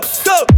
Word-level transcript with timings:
go, 0.00 0.46
go. 0.46 0.57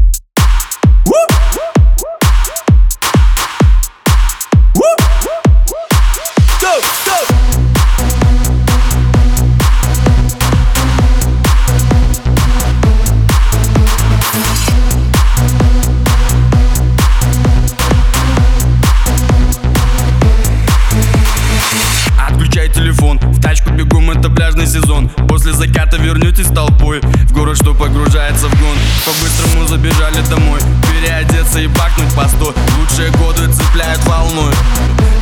Сезон. 24.81 25.09
После 25.29 25.53
заката 25.53 25.97
вернетесь 25.97 26.47
толпой. 26.47 27.01
В 27.01 27.33
город, 27.33 27.57
что 27.57 27.75
погружается 27.75 28.49
в 28.49 28.61
гон. 28.61 28.77
По-быстрому 29.05 29.67
забежали 29.67 30.21
домой. 30.29 30.61
Переодеться 30.91 31.61
и 31.61 31.67
бахнуть 31.69 32.13
по 32.15 32.29
сто. 32.29 32.55
Лучшие 32.79 33.11
годы 33.13 33.51
цепляют 33.53 34.03
волной. 34.05 34.53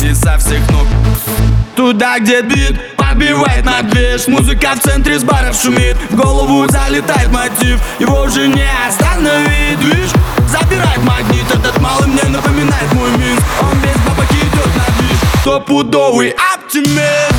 И 0.02 0.14
со 0.14 0.38
всех 0.38 0.68
ног. 0.70 0.86
Туда, 1.76 2.18
где 2.18 2.42
бит 2.42 2.96
побивает 2.96 3.64
на 3.64 3.82
движ. 3.82 4.26
Музыка 4.28 4.74
в 4.76 4.80
центре 4.80 5.18
с 5.18 5.24
баров 5.24 5.56
шумит. 5.60 5.96
В 6.10 6.16
голову 6.16 6.66
залетает 6.70 7.30
мотив. 7.30 7.80
Его 7.98 8.22
уже 8.22 8.48
не 8.48 8.66
остановить. 8.88 9.78
Движ 9.80 10.10
забирает 10.48 11.02
магнит. 11.04 11.44
Этот 11.50 11.80
малый 11.80 12.08
мне 12.08 12.24
напоминает 12.24 12.92
мой 12.94 13.10
минс 13.12 13.40
Он 13.62 13.78
без 13.80 13.96
бабок 14.06 14.30
идет 14.30 14.76
на 14.76 14.98
движ. 14.98 15.18
Стопудовый 15.42 16.34
оптимист 16.54 17.37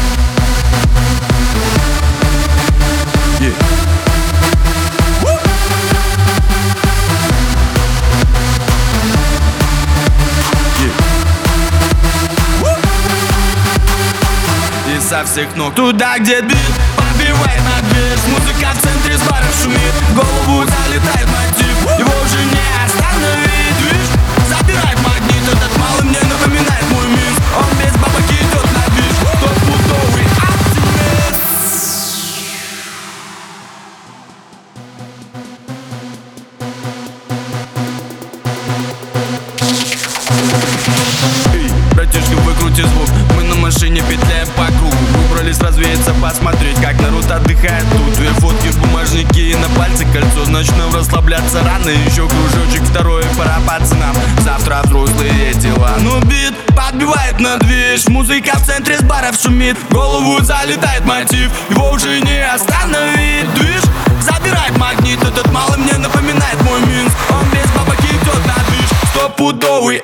со 15.10 15.26
всех 15.26 15.56
ног. 15.56 15.74
Туда, 15.74 16.20
где 16.20 16.40
бит 16.42 16.56
Побивает 16.96 17.62
на 17.64 17.82
дверь. 17.90 18.20
Музыка 18.28 18.70
в 18.76 18.80
центре 18.80 19.18
с 19.18 19.22
баров 19.22 19.56
шумит. 19.60 19.80
В 20.10 20.16
голову 20.16 20.64
залетает 20.68 21.28
мотив. 21.28 21.76
Его 21.98 22.14
уже 22.24 22.46
не 22.46 22.62
остановить. 22.86 23.78
Движ 23.80 24.08
забирает 24.48 25.00
магнит. 25.02 25.48
Этот 25.52 25.78
малый 25.80 26.04
мне 26.04 26.22
напоминает 26.22 26.86
мой 26.92 27.08
минс 27.08 27.40
Он 27.58 27.70
без 27.80 27.94
бабок 27.94 28.22
идет 28.30 28.68
на 28.72 28.86
движ 28.94 29.16
Стопудовый 29.34 30.28
оптимист. 30.46 31.42
Эй, 41.56 41.72
братишка, 41.96 42.36
выкрути 42.46 42.82
звук. 42.84 43.10
Мы 43.36 43.44
на 43.44 43.56
машине 43.56 44.02
кругу 44.02 44.39
Выбрались 45.60 45.62
развеяться, 45.62 46.14
посмотреть, 46.22 46.80
как 46.82 47.00
народ 47.02 47.30
отдыхает. 47.30 47.84
Тут 47.92 48.14
Две 48.14 48.30
фотки 48.34 48.68
в 48.68 48.78
бумажнике 48.80 49.52
и 49.52 49.56
на 49.56 49.68
пальце 49.78 50.06
кольцо. 50.06 50.50
Начнем 50.50 50.94
расслабляться 50.94 51.62
рано, 51.64 51.90
еще 51.90 52.28
кружочек 52.28 52.84
второй 52.84 53.24
Пора 53.38 53.60
пацанам, 53.68 54.16
завтра 54.42 54.82
взрослые 54.84 55.54
дела. 55.56 55.96
Ну 56.00 56.20
бит 56.22 56.54
подбивает 56.76 57.40
на 57.40 57.58
движ. 57.58 58.08
Музыка 58.08 58.58
в 58.58 58.66
центре 58.66 58.98
с 58.98 59.02
баров 59.02 59.36
шумит. 59.36 59.78
В 59.78 59.94
голову 59.94 60.42
залетает 60.42 61.06
мотив. 61.06 61.52
Его 61.70 61.92
уже 61.92 62.20
не 62.22 62.42
остановить 62.46 63.54
Движ 63.56 63.84
забирает 64.22 64.78
магнит. 64.78 65.22
Этот 65.24 65.52
малый 65.52 65.78
мне 65.78 65.98
напоминает 65.98 66.62
мой 66.64 66.80
минс. 66.82 67.14
Он 67.30 67.46
без 67.52 67.70
бабок 67.72 68.00
идет 68.00 68.46
на 68.46 68.56
движ. 68.70 68.90
Стопудовый 69.14 70.04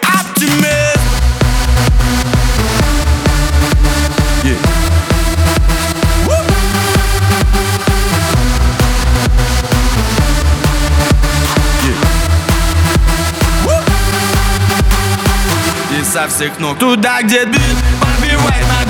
со 16.15 16.29
всех 16.29 16.57
ног 16.59 16.79
Туда, 16.79 17.21
где 17.23 17.43
бит 17.43 17.59
Побивает 17.99 18.65
на 18.67 18.85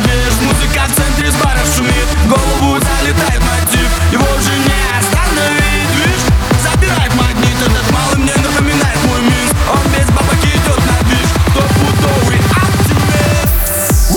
Музыка 0.45 0.85
в 0.87 0.95
центре 0.95 1.31
с 1.31 1.35
баров 1.37 1.67
шумит 1.75 2.07
голову 2.29 2.77
залетает 2.79 3.41
мотив 3.41 3.89
Его 4.11 4.27
уже 4.37 4.55
не 4.59 4.77
остановить 4.99 5.89
Движ 5.95 6.21
забирает 6.61 7.15
магнит 7.15 7.57
Этот 7.65 7.91
малый 7.91 8.17
мне 8.17 8.35
напоминает 8.35 8.99
мой 9.07 9.21
минс 9.21 9.51
Он 9.73 9.83
без 9.91 10.05
бабок 10.11 10.43
идет 10.43 10.81
на 10.85 10.97
движ 11.07 11.27
Стопудовый 11.49 12.41
оптимист 12.61 14.13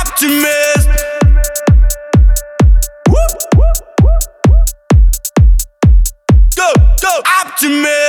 оптимист 0.00 0.67
to 7.60 7.68
me. 7.68 8.07